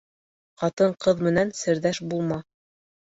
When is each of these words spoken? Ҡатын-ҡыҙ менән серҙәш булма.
Ҡатын-ҡыҙ 0.61 1.21
менән 1.27 1.53
серҙәш 1.63 2.01
булма. 2.15 2.41